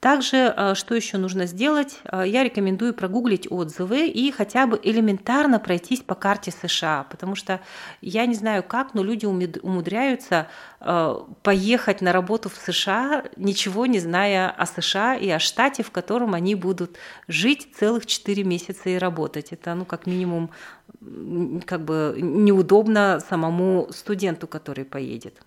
Также, 0.00 0.52
э, 0.54 0.74
что 0.74 0.94
еще 0.94 1.16
нужно 1.16 1.46
сделать? 1.46 2.00
Э, 2.04 2.22
я 2.26 2.44
рекомендую 2.44 2.92
прогуглить 2.92 3.50
отзывы 3.50 4.06
и 4.06 4.30
хотя 4.30 4.66
бы 4.66 4.78
элементарно 4.82 5.58
пройтись 5.58 6.00
по 6.00 6.14
карте 6.14 6.50
США, 6.50 7.06
потому 7.10 7.34
что 7.34 7.60
я 8.02 8.26
не 8.26 8.34
знаю 8.34 8.62
как, 8.62 8.92
но 8.92 9.02
люди 9.02 9.24
умудряются 9.24 10.48
э, 10.80 11.14
поехать 11.42 12.02
на 12.02 12.12
работу 12.12 12.50
в 12.50 12.56
США, 12.56 13.24
ничего 13.36 13.86
не 13.86 13.98
зная 13.98 14.50
о 14.50 14.66
США 14.66 15.16
и 15.16 15.30
о 15.30 15.38
штате, 15.38 15.82
в 15.82 15.90
котором 15.90 16.34
они 16.34 16.54
будут 16.54 16.98
жить 17.26 17.68
целых 17.74 18.04
4 18.04 18.44
месяца 18.44 18.90
и 18.90 18.98
работать. 18.98 19.52
Это, 19.52 19.74
ну, 19.74 19.86
как 19.86 20.06
минимум, 20.06 20.50
как 21.64 21.80
бы 21.80 22.16
неудобно 22.20 23.20
самому 23.26 23.88
студенту, 23.92 24.46
который 24.46 24.84
поедет. 24.84 25.40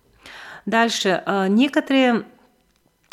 Дальше. 0.66 1.22
Некоторые 1.48 2.24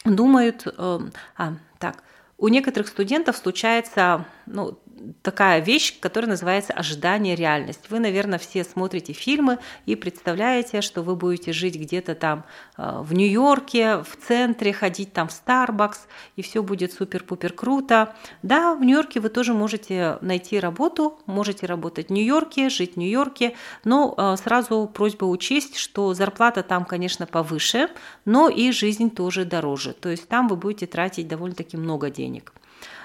думают, 0.06 0.64
э, 0.66 1.00
а, 1.38 1.54
так, 1.80 2.04
у 2.38 2.48
некоторых 2.48 2.88
студентов 2.88 3.38
случается 3.38 4.26
ну, 4.46 4.80
такая 5.22 5.60
вещь, 5.60 6.00
которая 6.00 6.32
называется 6.32 6.74
ожидание 6.74 7.36
реальность. 7.36 7.90
Вы, 7.90 8.00
наверное, 8.00 8.40
все 8.40 8.64
смотрите 8.64 9.14
фильмы 9.14 9.60
и 9.86 9.96
представляете, 9.96 10.82
что 10.82 11.02
вы 11.02 11.16
будете 11.16 11.54
жить 11.54 11.76
где-то 11.76 12.16
там 12.16 12.46
э, 12.78 13.00
в 13.02 13.14
Нью-Йорке, 13.14 13.98
в 13.98 14.18
центре, 14.28 14.74
ходить 14.74 15.14
там 15.14 15.28
в 15.28 15.32
Starbucks, 15.32 16.00
и 16.36 16.42
все 16.42 16.64
будет 16.64 16.94
супер-пупер 16.94 17.54
круто. 17.54 18.16
Да, 18.44 18.76
в 18.76 18.82
Нью-Йорке 18.82 19.20
вы 19.20 19.30
тоже 19.30 19.54
можете 19.54 20.18
найти 20.22 20.60
работу, 20.60 21.20
можете 21.26 21.66
работать 21.66 22.08
в 22.08 22.12
Нью-Йорке, 22.12 22.70
жить 22.70 22.94
в 22.96 22.98
Нью-Йорке, 22.98 23.56
но 23.84 24.14
э, 24.18 24.36
сразу 24.42 24.90
просьба 24.94 25.26
учесть, 25.26 25.78
что 25.78 26.14
зарплата 26.14 26.64
там, 26.64 26.86
конечно, 26.86 27.26
повыше, 27.26 27.90
но 28.26 28.50
и 28.50 28.72
жизнь 28.72 29.10
тоже 29.10 29.46
дороже. 29.46 29.94
То 29.94 30.10
есть 30.10 30.28
там 30.28 30.48
вы 30.48 30.56
будете 30.56 30.88
тратить 30.88 31.28
довольно-таки 31.28 31.78
много 31.78 32.10
денег. 32.10 32.54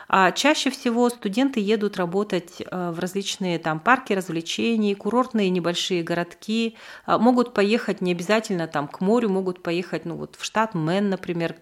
А 0.09 0.31
чаще 0.33 0.71
всего 0.71 1.09
студенты 1.09 1.61
едут 1.61 1.97
работать 1.97 2.61
э, 2.61 2.91
в 2.91 2.99
различные 2.99 3.59
там 3.59 3.81
парки 3.81 4.13
развлечений, 4.13 4.95
курортные 4.95 5.49
небольшие 5.49 6.03
городки, 6.03 6.77
а, 7.07 7.19
могут 7.19 7.55
поехать 7.55 8.03
не 8.03 8.13
обязательно 8.13 8.67
там 8.69 8.89
к 8.89 9.01
морю, 9.01 9.31
могут 9.31 9.63
поехать 9.63 10.05
ну 10.05 10.17
вот 10.17 10.37
в 10.39 10.45
штат 10.45 10.75
Мэн, 10.75 11.09
например, 11.09 11.57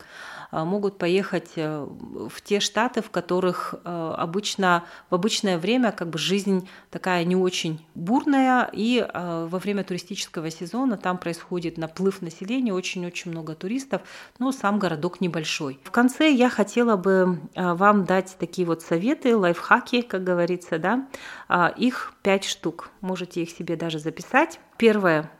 могут 0.52 0.98
поехать 0.98 1.52
э, 1.56 1.86
в 2.28 2.40
те 2.42 2.60
штаты, 2.60 3.02
в 3.02 3.10
которых 3.10 3.74
э, 3.84 4.14
обычно 4.16 4.84
в 5.10 5.14
обычное 5.14 5.58
время 5.58 5.92
как 5.92 6.10
бы 6.10 6.18
жизнь 6.18 6.68
такая 6.90 7.24
не 7.24 7.36
очень 7.36 7.84
бурная, 7.94 8.68
и 8.72 8.98
э, 9.00 9.46
во 9.48 9.58
время 9.58 9.84
туристического 9.84 10.50
сезона 10.50 10.96
там 10.96 11.18
происходит 11.18 11.78
наплыв 11.78 12.22
населения, 12.22 12.72
очень-очень 12.72 13.30
много 13.30 13.54
туристов, 13.54 14.02
но 14.38 14.52
сам 14.52 14.78
городок 14.78 15.20
небольшой. 15.20 15.78
В 15.84 15.90
конце 15.90 16.30
я 16.30 16.48
хотела 16.48 16.96
бы 16.96 17.40
вам 17.54 18.04
дать 18.04 18.36
такие 18.38 18.66
вот 18.66 18.82
советы, 18.82 19.36
лайфхаки, 19.36 20.02
как 20.02 20.24
говорится, 20.24 20.78
да, 20.78 21.08
а, 21.48 21.68
их 21.76 22.12
пять 22.22 22.44
штук, 22.44 22.90
можете 23.00 23.42
их 23.42 23.50
себе 23.50 23.76
даже 23.76 23.98
записать. 23.98 24.60
Первое 24.76 25.30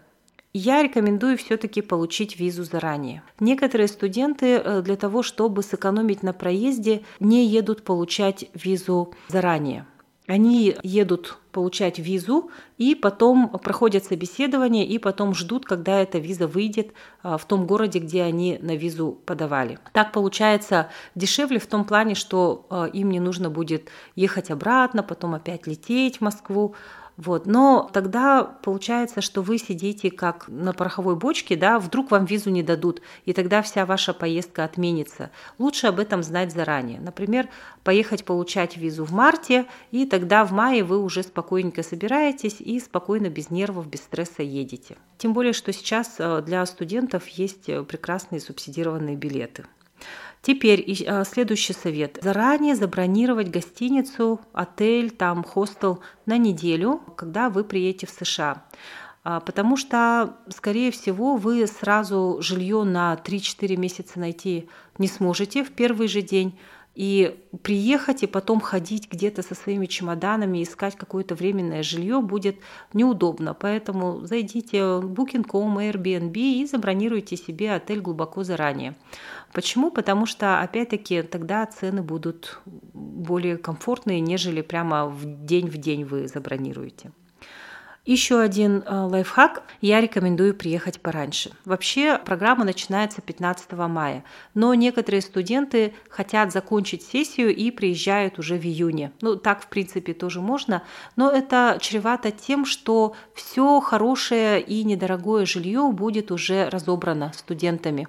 я 0.53 0.83
рекомендую 0.83 1.39
все-таки 1.39 1.81
получить 1.83 2.39
визу 2.39 2.65
заранее. 2.65 3.23
Некоторые 3.39 3.89
студенты 3.89 4.57
э, 4.57 4.83
для 4.83 4.97
того, 4.97 5.23
чтобы 5.23 5.63
сэкономить 5.63 6.23
на 6.23 6.33
проезде, 6.33 7.03
не 7.21 7.47
едут 7.47 7.83
получать 7.85 8.47
визу 8.55 9.15
заранее. 9.29 9.87
Они 10.27 10.77
едут 10.85 11.39
получать 11.51 11.99
визу 11.99 12.51
и 12.79 12.95
потом 12.95 13.49
проходят 13.49 14.05
собеседование 14.05 14.87
и 14.87 14.99
потом 14.99 15.35
ждут, 15.35 15.65
когда 15.65 15.99
эта 16.01 16.19
виза 16.19 16.47
выйдет 16.47 16.93
а, 17.25 17.37
в 17.37 17.45
том 17.47 17.67
городе, 17.67 17.99
где 17.99 18.23
они 18.23 18.57
на 18.63 18.77
визу 18.77 19.19
подавали. 19.27 19.81
Так 19.93 20.13
получается 20.13 20.89
дешевле 21.17 21.59
в 21.59 21.67
том 21.67 21.85
плане, 21.85 22.15
что 22.15 22.67
а, 22.71 22.85
им 22.85 23.11
не 23.11 23.19
нужно 23.19 23.51
будет 23.51 23.89
ехать 24.15 24.53
обратно, 24.53 25.03
потом 25.03 25.35
опять 25.35 25.67
лететь 25.67 26.19
в 26.19 26.21
Москву, 26.21 26.77
вот. 27.21 27.45
Но 27.45 27.91
тогда 27.93 28.45
получается, 28.45 29.21
что 29.21 29.43
вы 29.43 29.59
сидите 29.59 30.11
как 30.11 30.49
на 30.49 30.73
пороховой 30.73 31.17
бочке, 31.17 31.55
да, 31.55 31.79
вдруг 31.79 32.11
вам 32.11 32.25
визу 32.25 32.49
не 32.49 32.63
дадут, 32.63 33.03
и 33.27 33.35
тогда 33.35 33.61
вся 33.61 33.85
ваша 33.85 34.15
поездка 34.15 34.65
отменится. 34.65 35.31
Лучше 35.59 35.89
об 35.89 36.01
этом 36.01 36.23
знать 36.23 36.51
заранее. 36.51 36.99
Например, 36.99 37.49
поехать 37.85 38.25
получать 38.25 38.79
визу 38.79 39.05
в 39.05 39.13
марте, 39.13 39.67
и 39.91 40.07
тогда 40.07 40.47
в 40.47 40.53
мае 40.53 40.83
вы 40.83 40.99
уже 40.99 41.23
спокойненько 41.23 41.83
собираетесь 41.83 42.57
и 42.59 42.81
спокойно, 42.81 43.29
без 43.29 43.51
нервов, 43.51 43.87
без 43.87 44.01
стресса 44.01 44.43
едете. 44.43 44.97
Тем 45.19 45.35
более, 45.35 45.53
что 45.53 45.75
сейчас 45.75 46.15
э, 46.19 46.41
для 46.41 46.65
студентов 46.65 47.29
есть 47.29 47.69
э, 47.69 47.83
прекрасные 47.83 48.41
субсидированные 48.41 49.17
билеты. 49.17 49.67
Теперь 50.43 51.05
а, 51.07 51.25
следующий 51.25 51.73
совет. 51.73 52.19
Заранее 52.23 52.75
забронировать 52.75 53.51
гостиницу, 53.51 54.41
отель, 54.53 55.11
там, 55.11 55.45
хостел 55.45 56.01
на 56.27 56.39
неделю, 56.39 57.03
когда 57.17 57.51
вы 57.51 57.65
приедете 57.65 58.07
в 58.07 58.11
США. 58.11 58.65
А, 59.23 59.41
потому 59.41 59.77
что, 59.77 60.39
скорее 60.49 60.91
всего, 60.91 61.37
вы 61.37 61.67
сразу 61.67 62.39
жилье 62.41 62.85
на 62.85 63.21
3-4 63.23 63.77
месяца 63.77 64.19
найти 64.19 64.69
не 64.99 65.09
сможете 65.09 65.63
в 65.63 65.73
первый 65.73 66.09
же 66.09 66.23
день. 66.23 66.59
И 66.95 67.39
приехать 67.63 68.25
и 68.25 68.27
потом 68.27 68.61
ходить 68.61 69.09
где-то 69.11 69.43
со 69.43 69.55
своими 69.55 69.87
чемоданами, 69.87 70.63
искать 70.63 70.97
какое-то 70.97 71.35
временное 71.35 71.83
жилье 71.83 72.21
будет 72.21 72.57
неудобно. 72.93 73.55
Поэтому 73.55 74.27
зайдите 74.27 74.83
в 74.83 75.13
Booking.com, 75.13 75.79
Airbnb 75.79 76.35
и 76.35 76.67
забронируйте 76.67 77.37
себе 77.37 77.73
отель 77.73 78.01
глубоко 78.01 78.43
заранее. 78.43 78.97
Почему? 79.53 79.91
Потому 79.91 80.27
что, 80.27 80.61
опять-таки, 80.61 81.23
тогда 81.23 81.65
цены 81.67 82.03
будут 82.03 82.61
более 82.65 83.57
комфортные, 83.57 84.21
нежели 84.21 84.61
прямо 84.61 85.07
в 85.07 85.25
день 85.47 85.69
в 85.69 85.77
день 85.77 86.05
вы 86.05 86.27
забронируете. 86.27 87.13
Еще 88.11 88.41
один 88.41 88.83
э, 88.85 88.93
лайфхак. 88.93 89.63
Я 89.81 90.01
рекомендую 90.01 90.53
приехать 90.53 91.01
пораньше. 91.01 91.53
Вообще 91.65 92.19
программа 92.19 92.65
начинается 92.65 93.23
15 93.23 93.71
мая, 93.71 94.25
но 94.53 94.75
некоторые 94.75 95.21
студенты 95.21 95.95
хотят 96.09 96.51
закончить 96.51 97.05
сессию 97.05 97.55
и 97.55 97.71
приезжают 97.71 98.41
уже 98.41 98.59
в 98.59 98.65
июне. 98.65 99.13
Ну, 99.21 99.37
так, 99.37 99.63
в 99.63 99.69
принципе, 99.69 100.13
тоже 100.13 100.41
можно, 100.41 100.83
но 101.15 101.31
это 101.31 101.79
чревато 101.81 102.33
тем, 102.33 102.65
что 102.65 103.15
все 103.33 103.79
хорошее 103.79 104.61
и 104.61 104.83
недорогое 104.83 105.47
жилье 105.47 105.89
будет 105.93 106.33
уже 106.33 106.69
разобрано 106.69 107.31
студентами. 107.33 108.09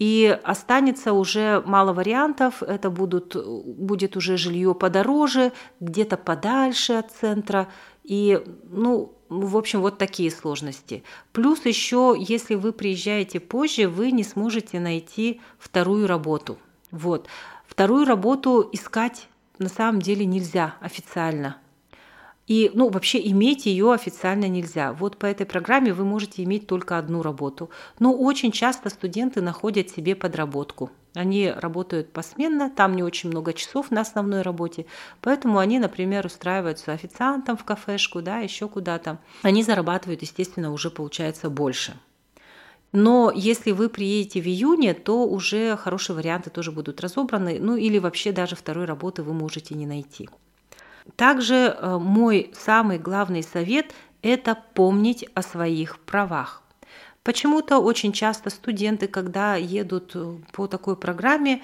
И 0.00 0.38
останется 0.44 1.12
уже 1.12 1.62
мало 1.66 1.92
вариантов, 1.92 2.62
это 2.62 2.88
будут, 2.88 3.36
будет 3.36 4.16
уже 4.16 4.38
жилье 4.38 4.74
подороже, 4.74 5.52
где-то 5.78 6.16
подальше 6.16 6.94
от 6.94 7.10
центра. 7.10 7.68
И, 8.10 8.42
ну, 8.64 9.12
в 9.28 9.56
общем, 9.56 9.82
вот 9.82 9.96
такие 9.96 10.32
сложности. 10.32 11.04
Плюс 11.30 11.64
еще, 11.64 12.16
если 12.18 12.56
вы 12.56 12.72
приезжаете 12.72 13.38
позже, 13.38 13.86
вы 13.86 14.10
не 14.10 14.24
сможете 14.24 14.80
найти 14.80 15.40
вторую 15.60 16.08
работу. 16.08 16.58
Вот. 16.90 17.28
Вторую 17.68 18.06
работу 18.06 18.68
искать 18.72 19.28
на 19.60 19.68
самом 19.68 20.02
деле 20.02 20.26
нельзя 20.26 20.74
официально. 20.80 21.58
И, 22.48 22.72
ну, 22.74 22.88
вообще 22.88 23.24
иметь 23.28 23.66
ее 23.66 23.92
официально 23.92 24.48
нельзя. 24.48 24.92
Вот 24.92 25.16
по 25.16 25.26
этой 25.26 25.46
программе 25.46 25.94
вы 25.94 26.04
можете 26.04 26.42
иметь 26.42 26.66
только 26.66 26.98
одну 26.98 27.22
работу. 27.22 27.70
Но 28.00 28.12
очень 28.12 28.50
часто 28.50 28.90
студенты 28.90 29.40
находят 29.40 29.88
себе 29.88 30.16
подработку. 30.16 30.90
Они 31.14 31.50
работают 31.50 32.12
посменно, 32.12 32.70
там 32.70 32.94
не 32.94 33.02
очень 33.02 33.30
много 33.30 33.52
часов 33.52 33.90
на 33.90 34.02
основной 34.02 34.42
работе, 34.42 34.86
поэтому 35.20 35.58
они, 35.58 35.78
например, 35.78 36.26
устраиваются 36.26 36.92
официантом 36.92 37.56
в 37.56 37.64
кафешку, 37.64 38.22
да, 38.22 38.38
еще 38.38 38.68
куда-то. 38.68 39.18
Они 39.42 39.62
зарабатывают, 39.62 40.22
естественно, 40.22 40.72
уже 40.72 40.90
получается 40.90 41.50
больше. 41.50 41.96
Но 42.92 43.32
если 43.34 43.70
вы 43.70 43.88
приедете 43.88 44.40
в 44.40 44.46
июне, 44.46 44.94
то 44.94 45.26
уже 45.26 45.76
хорошие 45.76 46.16
варианты 46.16 46.50
тоже 46.50 46.72
будут 46.72 47.00
разобраны, 47.00 47.58
ну 47.60 47.76
или 47.76 47.98
вообще 47.98 48.32
даже 48.32 48.56
второй 48.56 48.84
работы 48.84 49.22
вы 49.22 49.32
можете 49.32 49.74
не 49.74 49.86
найти. 49.86 50.28
Также 51.16 51.54
э, 51.54 51.98
мой 51.98 52.50
самый 52.54 52.98
главный 52.98 53.42
совет– 53.42 53.92
это 54.22 54.56
помнить 54.74 55.24
о 55.34 55.42
своих 55.42 55.98
правах. 56.00 56.62
Почему-то 57.22 57.78
очень 57.78 58.12
часто 58.12 58.48
студенты, 58.48 59.06
когда 59.06 59.54
едут 59.56 60.12
э, 60.14 60.36
по 60.52 60.66
такой 60.66 60.96
программе, 60.96 61.62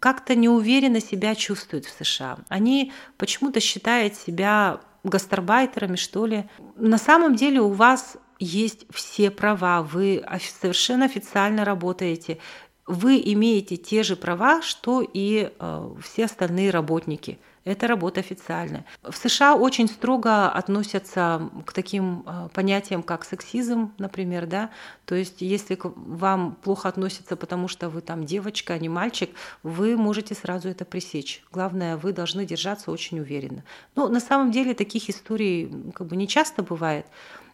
как-то 0.00 0.34
неуверенно 0.34 1.00
себя 1.00 1.36
чувствуют 1.36 1.84
в 1.84 2.04
США. 2.04 2.38
Они 2.48 2.92
почему-то 3.16 3.60
считают 3.60 4.14
себя 4.16 4.80
гастарбайтерами, 5.04 5.94
что 5.94 6.26
ли. 6.26 6.48
На 6.76 6.98
самом 6.98 7.36
деле 7.36 7.60
у 7.60 7.70
вас 7.70 8.16
есть 8.40 8.86
все 8.90 9.30
права, 9.30 9.82
вы 9.82 10.24
совершенно 10.60 11.04
официально 11.04 11.64
работаете, 11.64 12.38
вы 12.86 13.22
имеете 13.24 13.76
те 13.76 14.02
же 14.02 14.16
права, 14.16 14.62
что 14.62 15.02
и 15.02 15.52
э, 15.58 15.94
все 16.02 16.24
остальные 16.24 16.70
работники. 16.70 17.38
Это 17.68 17.86
работа 17.86 18.20
официальная. 18.20 18.86
В 19.02 19.14
США 19.14 19.54
очень 19.54 19.88
строго 19.88 20.48
относятся 20.48 21.50
к 21.66 21.74
таким 21.74 22.24
э, 22.26 22.48
понятиям, 22.54 23.02
как 23.02 23.26
сексизм, 23.26 23.92
например, 23.98 24.46
да. 24.46 24.70
То 25.04 25.14
есть, 25.14 25.42
если 25.42 25.74
к 25.74 25.92
вам 25.94 26.56
плохо 26.62 26.88
относятся, 26.88 27.36
потому 27.36 27.68
что 27.68 27.90
вы 27.90 28.00
там 28.00 28.24
девочка, 28.24 28.72
а 28.72 28.78
не 28.78 28.88
мальчик, 28.88 29.30
вы 29.62 29.98
можете 29.98 30.34
сразу 30.34 30.70
это 30.70 30.86
пресечь. 30.86 31.42
Главное, 31.52 31.98
вы 31.98 32.14
должны 32.14 32.46
держаться 32.46 32.90
очень 32.90 33.20
уверенно. 33.20 33.64
Но 33.94 34.08
на 34.08 34.20
самом 34.20 34.50
деле 34.50 34.72
таких 34.72 35.10
историй 35.10 35.92
как 35.94 36.06
бы 36.06 36.16
не 36.16 36.26
часто 36.26 36.62
бывает. 36.62 37.04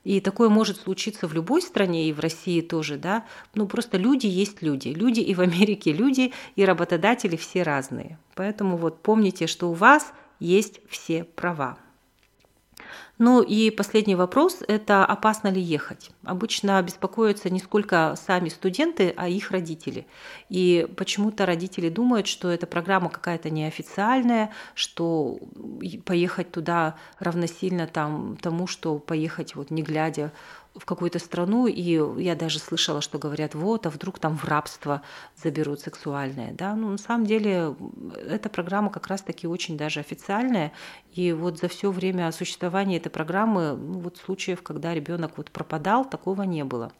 И 0.05 0.21
такое 0.21 0.49
может 0.49 0.79
случиться 0.79 1.27
в 1.27 1.33
любой 1.33 1.63
стране, 1.63 2.09
и 2.09 2.13
в 2.13 2.21
России 2.21 2.61
тоже, 2.61 2.97
да. 2.97 3.25
Ну, 3.55 3.67
просто 3.67 3.97
люди 3.97 4.27
есть 4.27 4.63
люди. 4.63 4.89
Люди 4.89 5.21
и 5.21 5.35
в 5.35 5.41
Америке 5.41 5.93
люди, 5.93 6.33
и 6.57 6.65
работодатели 6.65 7.37
все 7.37 7.63
разные. 7.63 8.19
Поэтому 8.35 8.77
вот 8.77 9.03
помните, 9.03 9.47
что 9.47 9.71
у 9.71 9.75
вас 9.75 10.13
есть 10.39 10.81
все 10.89 11.25
права. 11.25 11.79
Ну 13.19 13.43
и 13.43 13.71
последний 13.71 14.17
вопрос– 14.17 14.59
это 14.69 15.05
опасно 15.05 15.49
ли 15.49 15.61
ехать? 15.61 16.11
Обычно 16.25 16.83
беспокоятся 16.83 17.49
не 17.49 17.61
сколько 17.61 18.15
сами 18.17 18.49
студенты, 18.49 19.15
а 19.17 19.29
их 19.29 19.53
родители. 19.53 20.07
И 20.49 20.89
почему-то 20.97 21.47
родители 21.47 21.89
думают, 21.89 22.27
что 22.27 22.51
эта 22.51 22.67
программа 22.67 23.11
какая-то 23.11 23.51
неофициальная, 23.51 24.51
что 24.75 25.39
поехать 26.05 26.51
туда 26.51 26.97
равносильно 27.21 27.87
там, 27.87 28.37
тому, 28.41 28.67
что 28.67 28.99
поехать 28.99 29.55
вот 29.55 29.71
не 29.71 29.83
глядя 29.83 30.33
в 30.75 30.85
какую-то 30.85 31.19
страну, 31.19 31.67
и 31.67 32.23
я 32.23 32.35
даже 32.35 32.59
слышала, 32.59 33.01
что 33.01 33.19
говорят, 33.19 33.55
вот, 33.55 33.87
а 33.87 33.91
вдруг 33.91 34.19
там 34.19 34.37
в 34.37 34.45
рабство 34.45 35.03
заберут 35.37 35.81
сексуальное, 35.81 36.53
да, 36.53 36.75
ну, 36.75 36.91
на 36.91 36.99
самом 36.99 37.27
деле, 37.27 37.75
эта 38.17 38.49
программа 38.49 38.91
как 38.91 39.07
раз-таки 39.07 39.47
очень 39.47 39.77
даже 39.77 40.01
официальная, 40.01 40.73
и 41.13 41.33
вот 41.33 41.59
за 41.59 41.69
все 41.69 41.93
время 41.93 42.33
существования 42.33 42.97
этой 42.97 43.11
программы, 43.11 43.77
ну, 43.77 44.01
вот 44.01 44.17
случаев, 44.17 44.63
когда 44.63 44.93
ребенок 44.93 45.33
вот 45.37 45.51
пропадал, 45.51 46.05
такого 46.05 46.43
не 46.43 46.65
было. 46.65 46.91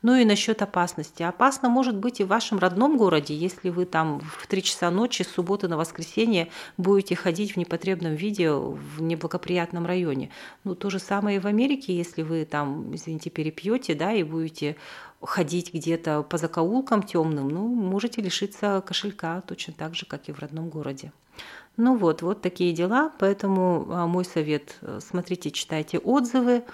Ну 0.00 0.14
и 0.14 0.24
насчет 0.24 0.62
опасности. 0.62 1.22
Опасно 1.22 1.68
может 1.68 1.96
быть 1.96 2.20
и 2.20 2.24
в 2.24 2.28
вашем 2.28 2.58
родном 2.58 2.96
городе, 2.96 3.34
если 3.34 3.68
вы 3.68 3.84
там 3.84 4.20
в 4.20 4.46
3 4.46 4.62
часа 4.62 4.90
ночи 4.90 5.22
с 5.22 5.28
субботы 5.28 5.68
на 5.68 5.76
воскресенье 5.76 6.48
будете 6.78 7.14
ходить 7.14 7.54
в 7.54 7.56
непотребном 7.58 8.14
виде 8.14 8.50
в 8.50 9.02
неблагоприятном 9.02 9.84
районе. 9.84 10.30
Ну, 10.64 10.74
то 10.74 10.88
же 10.88 10.98
самое 10.98 11.36
и 11.36 11.40
в 11.40 11.46
Америке, 11.46 11.94
если 11.94 12.22
вы 12.22 12.46
там, 12.46 12.94
извините, 12.94 13.17
извините, 13.18 13.30
перепьете, 13.30 13.94
да, 13.94 14.12
и 14.12 14.22
будете 14.22 14.76
ходить 15.20 15.74
где-то 15.74 16.22
по 16.22 16.38
закоулкам 16.38 17.02
темным, 17.02 17.48
ну, 17.48 17.66
можете 17.66 18.22
лишиться 18.22 18.82
кошелька 18.86 19.40
точно 19.40 19.74
так 19.76 19.94
же, 19.94 20.06
как 20.06 20.28
и 20.28 20.32
в 20.32 20.38
родном 20.38 20.68
городе. 20.68 21.12
Ну 21.76 21.96
вот, 21.96 22.22
вот 22.22 22.42
такие 22.42 22.72
дела, 22.72 23.12
поэтому 23.18 23.86
а, 23.90 24.06
мой 24.06 24.24
совет, 24.24 24.78
э, 24.82 24.98
смотрите, 25.00 25.52
читайте 25.52 25.98
отзывы, 25.98 26.64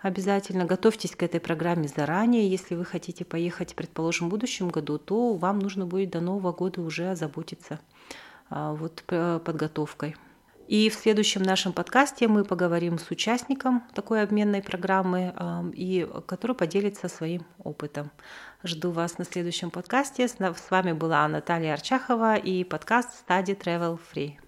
обязательно 0.00 0.64
готовьтесь 0.64 1.14
к 1.14 1.22
этой 1.22 1.38
программе 1.38 1.86
заранее. 1.86 2.50
Если 2.50 2.74
вы 2.74 2.84
хотите 2.84 3.24
поехать, 3.24 3.76
предположим, 3.76 4.26
в 4.26 4.30
будущем 4.30 4.68
году, 4.68 4.98
то 4.98 5.34
вам 5.34 5.60
нужно 5.60 5.86
будет 5.86 6.10
до 6.10 6.20
Нового 6.20 6.52
года 6.52 6.80
уже 6.80 7.10
озаботиться 7.10 7.78
а, 8.50 8.72
вот 8.72 9.04
подготовкой. 9.06 10.16
И 10.68 10.90
в 10.90 10.94
следующем 10.94 11.42
нашем 11.42 11.72
подкасте 11.72 12.28
мы 12.28 12.44
поговорим 12.44 12.98
с 12.98 13.10
участником 13.10 13.82
такой 13.94 14.22
обменной 14.22 14.62
программы, 14.62 15.34
и 15.74 16.06
который 16.26 16.54
поделится 16.54 17.08
своим 17.08 17.46
опытом. 17.58 18.10
Жду 18.62 18.90
вас 18.90 19.16
на 19.16 19.24
следующем 19.24 19.70
подкасте. 19.70 20.28
С 20.28 20.36
вами 20.70 20.92
была 20.92 21.26
Наталья 21.26 21.72
Арчахова 21.72 22.36
и 22.36 22.64
подкаст 22.64 23.24
Study 23.26 23.58
Travel 23.58 23.98
Free. 24.14 24.47